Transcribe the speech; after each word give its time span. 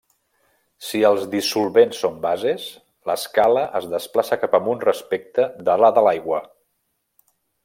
Si 0.85 1.01
els 1.09 1.27
dissolvents 1.33 1.99
són 2.05 2.17
bases, 2.23 2.65
l'escala 3.11 3.67
es 3.81 3.87
desplaça 3.95 4.41
cap 4.47 4.59
amunt 4.63 4.85
respecte 4.89 5.49
de 5.69 5.81
la 5.85 5.97
de 5.99 6.09
l'aigua. 6.09 6.45